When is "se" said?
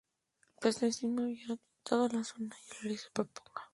1.19-1.23